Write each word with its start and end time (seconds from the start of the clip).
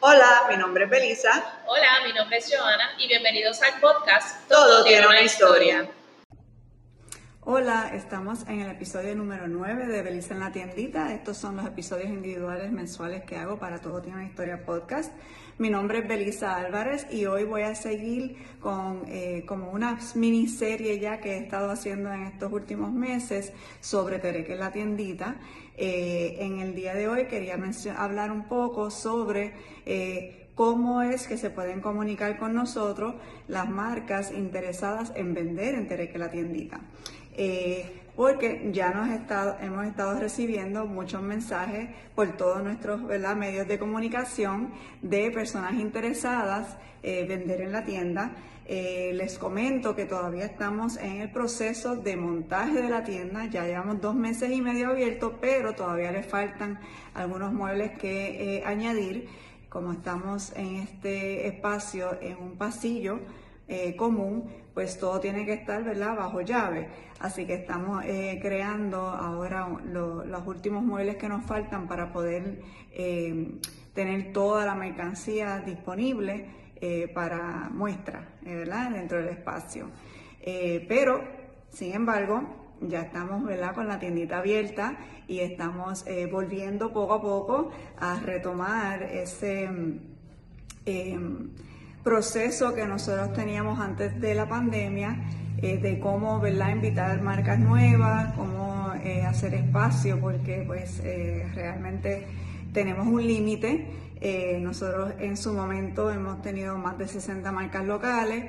Hola, 0.00 0.46
mi 0.48 0.56
nombre 0.56 0.84
es 0.84 0.90
Belisa. 0.90 1.60
Hola, 1.66 1.88
mi 2.06 2.12
nombre 2.12 2.38
es 2.38 2.48
Joana 2.54 2.92
y 2.98 3.08
bienvenidos 3.08 3.60
al 3.62 3.80
podcast 3.80 4.48
Todo 4.48 4.84
tiene 4.84 5.04
una 5.08 5.22
historia. 5.22 5.88
Hola, 7.50 7.92
estamos 7.94 8.46
en 8.46 8.60
el 8.60 8.70
episodio 8.70 9.14
número 9.14 9.48
9 9.48 9.86
de 9.86 10.02
Belisa 10.02 10.34
en 10.34 10.40
la 10.40 10.52
tiendita. 10.52 11.14
Estos 11.14 11.38
son 11.38 11.56
los 11.56 11.64
episodios 11.64 12.10
individuales 12.10 12.70
mensuales 12.70 13.22
que 13.22 13.36
hago 13.36 13.58
para 13.58 13.80
Todo 13.80 14.02
tiene 14.02 14.18
una 14.18 14.26
historia 14.26 14.66
podcast. 14.66 15.14
Mi 15.56 15.70
nombre 15.70 16.00
es 16.00 16.08
Belisa 16.08 16.56
Álvarez 16.56 17.06
y 17.10 17.24
hoy 17.24 17.44
voy 17.44 17.62
a 17.62 17.74
seguir 17.74 18.36
con 18.60 19.04
eh, 19.06 19.46
como 19.48 19.70
una 19.70 19.98
miniserie 20.14 21.00
ya 21.00 21.22
que 21.22 21.36
he 21.36 21.38
estado 21.38 21.70
haciendo 21.70 22.12
en 22.12 22.24
estos 22.24 22.52
últimos 22.52 22.92
meses 22.92 23.54
sobre 23.80 24.18
Tereque 24.18 24.52
en 24.52 24.60
la 24.60 24.70
tiendita. 24.70 25.36
Eh, 25.74 26.36
en 26.40 26.60
el 26.60 26.74
día 26.74 26.92
de 26.92 27.08
hoy 27.08 27.28
quería 27.28 27.58
hablar 27.96 28.30
un 28.30 28.46
poco 28.46 28.90
sobre 28.90 29.54
eh, 29.86 30.48
cómo 30.54 31.02
es 31.02 31.28
que 31.28 31.38
se 31.38 31.50
pueden 31.50 31.80
comunicar 31.80 32.36
con 32.36 32.52
nosotros 32.52 33.14
las 33.46 33.70
marcas 33.70 34.32
interesadas 34.32 35.12
en 35.14 35.32
vender 35.32 35.76
en 35.76 35.86
Tereque 35.86 36.18
la 36.18 36.30
tiendita. 36.30 36.80
Eh, 37.40 37.86
porque 38.16 38.68
ya 38.72 38.90
nos 38.90 39.08
hemos 39.60 39.86
estado 39.86 40.18
recibiendo 40.18 40.86
muchos 40.86 41.22
mensajes 41.22 41.88
por 42.16 42.36
todos 42.36 42.64
nuestros 42.64 43.00
medios 43.00 43.68
de 43.68 43.78
comunicación 43.78 44.72
de 45.02 45.30
personas 45.30 45.74
interesadas 45.74 46.76
eh, 47.04 47.24
vender 47.28 47.60
en 47.60 47.70
la 47.70 47.84
tienda. 47.84 48.32
Eh, 48.66 49.12
les 49.14 49.38
comento 49.38 49.94
que 49.94 50.04
todavía 50.04 50.46
estamos 50.46 50.96
en 50.96 51.20
el 51.20 51.30
proceso 51.30 51.94
de 51.94 52.16
montaje 52.16 52.82
de 52.82 52.90
la 52.90 53.04
tienda, 53.04 53.46
ya 53.46 53.64
llevamos 53.64 54.00
dos 54.00 54.16
meses 54.16 54.50
y 54.50 54.60
medio 54.60 54.88
abierto, 54.88 55.38
pero 55.40 55.76
todavía 55.76 56.10
le 56.10 56.24
faltan 56.24 56.80
algunos 57.14 57.52
muebles 57.52 57.92
que 57.98 58.64
añadir. 58.66 59.28
Como 59.68 59.92
estamos 59.92 60.52
en 60.56 60.76
este 60.76 61.46
espacio, 61.46 62.18
en 62.20 62.36
un 62.38 62.56
pasillo, 62.56 63.20
eh, 63.70 63.94
común, 63.96 64.48
pues 64.72 64.98
todo 64.98 65.20
tiene 65.20 65.44
que 65.44 65.52
estar 65.52 65.84
¿verdad? 65.84 66.16
bajo 66.16 66.40
llave. 66.40 66.88
Así 67.20 67.44
que 67.44 67.52
estamos 67.52 68.02
eh, 68.06 68.38
creando 68.40 68.98
ahora 68.98 69.68
los 69.84 70.46
últimos 70.46 70.82
muebles 70.82 71.16
que 71.16 71.28
nos 71.28 71.44
faltan 71.44 71.86
para 71.86 72.10
poder 72.10 72.62
eh, 72.92 73.58
tener 73.92 74.32
toda 74.32 74.64
la 74.64 74.74
mercancía 74.74 75.60
disponible 75.60 76.56
para 77.12 77.68
muestra 77.72 78.36
¿verdad? 78.40 78.92
dentro 78.92 79.18
del 79.18 79.30
espacio. 79.30 79.90
pero, 80.88 81.24
sin 81.70 81.92
embargo, 81.92 82.76
ya 82.80 83.00
estamos 83.00 83.42
¿verdad? 83.42 83.74
con 83.74 83.88
la 83.88 83.98
tiendita 83.98 84.38
abierta 84.38 84.96
y 85.26 85.40
estamos 85.40 86.04
volviendo 86.30 86.92
poco 86.92 87.14
a 87.14 87.20
poco 87.20 87.70
a 87.98 88.20
retomar 88.20 89.02
ese 89.02 89.68
proceso 92.08 92.72
que 92.72 92.86
nosotros 92.86 93.34
teníamos 93.34 93.78
antes 93.80 94.18
de 94.18 94.34
la 94.34 94.48
pandemia, 94.48 95.14
eh, 95.58 95.76
de 95.76 96.00
cómo 96.00 96.40
¿verdad? 96.40 96.70
invitar 96.70 97.20
marcas 97.20 97.58
nuevas, 97.58 98.32
cómo 98.32 98.94
eh, 99.04 99.20
hacer 99.26 99.52
espacio, 99.52 100.18
porque 100.18 100.64
pues 100.66 101.02
eh, 101.04 101.46
realmente 101.54 102.24
tenemos 102.72 103.06
un 103.06 103.26
límite. 103.26 103.88
nosotros 104.62 105.12
en 105.18 105.36
su 105.36 105.52
momento 105.52 106.10
hemos 106.10 106.40
tenido 106.40 106.78
más 106.78 106.96
de 106.96 107.08
60 107.08 107.52
marcas 107.52 107.84
locales, 107.84 108.46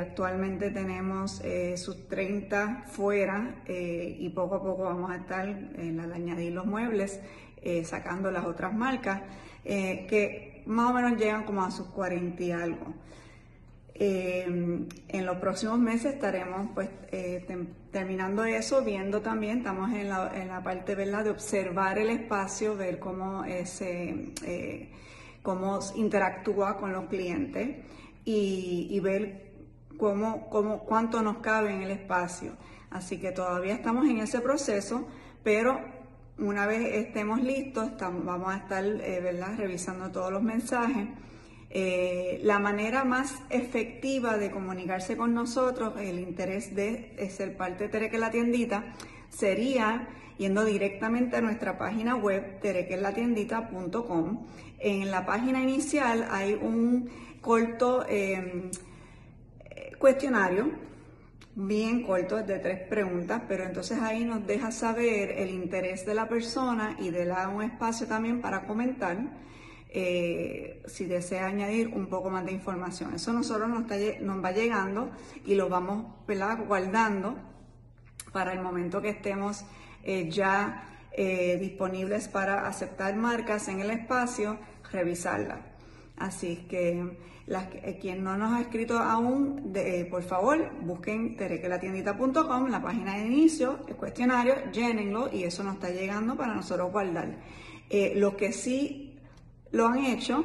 actualmente 0.00 0.70
tenemos 0.70 1.42
sus 1.76 2.08
30 2.08 2.84
fuera 2.86 3.56
y 3.68 4.28
poco 4.30 4.54
a 4.54 4.62
poco 4.62 4.84
vamos 4.84 5.10
a 5.10 5.16
estar, 5.16 5.46
al 5.46 6.12
añadir 6.12 6.52
los 6.54 6.64
muebles, 6.64 7.20
sacando 7.84 8.30
las 8.30 8.46
otras 8.46 8.72
marcas, 8.72 9.20
que 9.62 10.47
más 10.68 10.90
o 10.90 10.94
menos 10.94 11.18
llegan 11.18 11.44
como 11.44 11.64
a 11.64 11.70
sus 11.70 11.86
40 11.88 12.42
y 12.42 12.52
algo. 12.52 12.94
Eh, 13.94 14.86
en 15.08 15.26
los 15.26 15.38
próximos 15.38 15.78
meses 15.80 16.14
estaremos 16.14 16.70
pues 16.72 16.88
eh, 17.10 17.44
terminando 17.90 18.44
eso, 18.44 18.84
viendo 18.84 19.22
también, 19.22 19.58
estamos 19.58 19.92
en 19.92 20.08
la, 20.08 20.30
en 20.40 20.48
la 20.48 20.62
parte 20.62 20.94
¿verdad? 20.94 21.24
de 21.24 21.30
observar 21.30 21.98
el 21.98 22.10
espacio, 22.10 22.76
ver 22.76 23.00
cómo, 23.00 23.44
ese, 23.44 24.32
eh, 24.44 24.92
cómo 25.42 25.80
interactúa 25.96 26.76
con 26.76 26.92
los 26.92 27.06
clientes 27.06 27.84
y, 28.24 28.86
y 28.90 29.00
ver 29.00 29.50
cómo, 29.96 30.48
cómo, 30.48 30.84
cuánto 30.84 31.20
nos 31.22 31.38
cabe 31.38 31.72
en 31.72 31.82
el 31.82 31.90
espacio. 31.90 32.52
Así 32.90 33.18
que 33.18 33.32
todavía 33.32 33.74
estamos 33.74 34.06
en 34.06 34.18
ese 34.18 34.40
proceso, 34.40 35.08
pero 35.42 35.97
una 36.38 36.66
vez 36.66 36.94
estemos 36.94 37.42
listos, 37.42 37.90
vamos 38.00 38.54
a 38.54 38.58
estar 38.58 38.84
eh, 38.84 39.54
revisando 39.56 40.10
todos 40.10 40.32
los 40.32 40.42
mensajes. 40.42 41.08
Eh, 41.70 42.40
la 42.44 42.58
manera 42.58 43.04
más 43.04 43.34
efectiva 43.50 44.38
de 44.38 44.50
comunicarse 44.50 45.16
con 45.16 45.34
nosotros, 45.34 45.94
el 45.98 46.18
interés 46.18 46.74
de 46.74 47.28
ser 47.30 47.56
parte 47.56 47.84
de 47.84 47.90
Tereque 47.90 48.18
la 48.18 48.30
Tiendita, 48.30 48.94
sería 49.28 50.08
yendo 50.38 50.64
directamente 50.64 51.36
a 51.36 51.40
nuestra 51.40 51.76
página 51.76 52.14
web, 52.14 52.60
terequelatiendita.com. 52.60 54.46
En 54.78 55.10
la 55.10 55.26
página 55.26 55.60
inicial 55.62 56.28
hay 56.30 56.54
un 56.54 57.10
corto 57.40 58.06
eh, 58.08 58.70
cuestionario 59.98 60.70
bien 61.54 62.02
corto, 62.02 62.42
de 62.42 62.58
tres 62.58 62.88
preguntas, 62.88 63.42
pero 63.48 63.64
entonces 63.64 63.98
ahí 64.00 64.24
nos 64.24 64.46
deja 64.46 64.70
saber 64.70 65.32
el 65.32 65.50
interés 65.50 66.06
de 66.06 66.14
la 66.14 66.28
persona 66.28 66.96
y 67.00 67.10
de 67.10 67.24
da 67.24 67.48
un 67.48 67.62
espacio 67.62 68.06
también 68.06 68.40
para 68.40 68.66
comentar 68.66 69.18
eh, 69.90 70.82
si 70.86 71.06
desea 71.06 71.46
añadir 71.46 71.88
un 71.88 72.06
poco 72.08 72.30
más 72.30 72.44
de 72.44 72.52
información. 72.52 73.14
Eso 73.14 73.32
nosotros 73.32 73.68
nos, 73.68 73.84
nos 74.20 74.44
va 74.44 74.52
llegando 74.52 75.10
y 75.44 75.54
lo 75.54 75.68
vamos 75.68 76.06
guardando 76.66 77.36
para 78.32 78.52
el 78.52 78.60
momento 78.60 79.00
que 79.00 79.08
estemos 79.08 79.64
eh, 80.04 80.28
ya 80.30 80.84
eh, 81.12 81.56
disponibles 81.58 82.28
para 82.28 82.66
aceptar 82.66 83.16
marcas 83.16 83.68
en 83.68 83.80
el 83.80 83.90
espacio, 83.90 84.58
revisarla. 84.92 85.77
Así 86.18 86.66
que 86.68 87.04
eh, 87.50 87.98
quien 87.98 88.22
no 88.22 88.36
nos 88.36 88.52
ha 88.52 88.60
escrito 88.60 88.98
aún, 88.98 89.72
eh, 89.74 90.06
por 90.10 90.22
favor, 90.22 90.70
busquen 90.82 91.36
terequelatiendita.com, 91.36 92.68
la 92.68 92.82
página 92.82 93.16
de 93.16 93.26
inicio, 93.26 93.78
el 93.88 93.96
cuestionario, 93.96 94.70
llénenlo 94.70 95.30
y 95.32 95.44
eso 95.44 95.62
nos 95.62 95.74
está 95.74 95.90
llegando 95.90 96.36
para 96.36 96.54
nosotros 96.54 96.92
guardar. 96.92 97.38
Eh, 97.88 98.12
los 98.16 98.34
que 98.34 98.52
sí 98.52 99.18
lo 99.70 99.86
han 99.86 100.04
hecho 100.04 100.44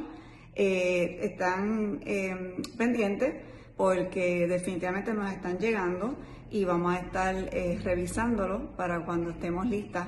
están 0.55 1.99
em, 2.05 2.61
pendientes 2.77 3.33
porque 3.75 4.47
definitivamente 4.47 5.11
nos 5.13 5.31
están 5.31 5.57
llegando 5.57 6.15
y 6.51 6.63
vamos 6.63 6.95
a 6.95 6.99
estar 6.99 7.35
revisándolo 7.83 8.75
para 8.77 9.03
cuando 9.03 9.31
estemos 9.31 9.65
listas 9.65 10.07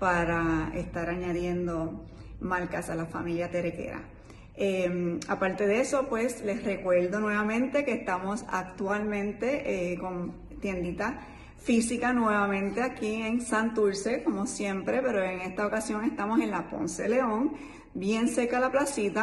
para 0.00 0.72
estar 0.74 1.08
añadiendo 1.08 2.04
marcas 2.40 2.90
a 2.90 2.96
la 2.96 3.06
familia 3.06 3.48
terequera. 3.48 4.13
Em, 4.56 5.18
aparte 5.28 5.66
de 5.66 5.80
eso, 5.80 6.06
pues 6.08 6.42
les 6.44 6.62
recuerdo 6.62 7.18
nuevamente 7.20 7.84
que 7.84 7.92
estamos 7.92 8.44
actualmente 8.48 9.92
eh, 9.92 9.98
con 9.98 10.32
tiendita 10.60 11.20
física 11.58 12.12
nuevamente 12.12 12.82
aquí 12.82 13.22
en 13.22 13.40
Santurce, 13.40 14.22
como 14.22 14.46
siempre, 14.46 15.00
pero 15.02 15.22
en 15.24 15.40
esta 15.40 15.66
ocasión 15.66 16.04
estamos 16.04 16.40
en 16.40 16.50
la 16.50 16.68
Ponce 16.68 17.08
León, 17.08 17.54
bien 17.94 18.28
de 18.28 18.48
la 18.60 18.70
placita. 18.70 19.12